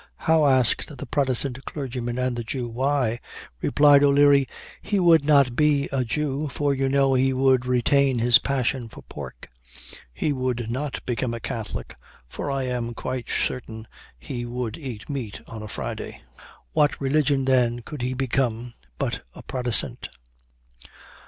"How," 0.25 0.47
asked 0.47 0.97
the 0.97 1.05
Protestant 1.05 1.63
clergyman 1.65 2.17
and 2.17 2.35
the 2.35 2.43
Jew. 2.43 2.67
"Why," 2.67 3.19
replied 3.61 4.03
O'Leary, 4.03 4.47
"he 4.81 4.99
would 4.99 5.23
not 5.23 5.55
be 5.55 5.89
a 5.91 6.03
Jew, 6.03 6.47
for, 6.47 6.73
you 6.73 6.89
know, 6.89 7.13
he 7.13 7.33
would 7.33 7.67
retain 7.67 8.17
his 8.17 8.39
passion 8.39 8.89
for 8.89 9.03
pork: 9.03 9.45
he 10.11 10.33
would 10.33 10.71
not 10.71 11.05
become 11.05 11.35
a 11.35 11.39
Catholic, 11.39 11.95
for 12.27 12.49
I 12.49 12.63
am 12.63 12.95
quite 12.95 13.29
certain 13.29 13.87
he 14.17 14.43
would 14.43 14.75
eat 14.75 15.07
meat 15.07 15.39
on 15.45 15.61
a 15.61 15.67
Friday. 15.67 16.23
What 16.71 16.99
religion, 16.99 17.45
then, 17.45 17.81
could 17.83 18.01
he 18.01 18.15
become, 18.15 18.73
but 18.97 19.21
a 19.35 19.43
Protestant!" 19.43 20.09